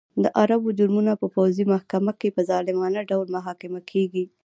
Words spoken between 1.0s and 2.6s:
په پوځي محکمه کې په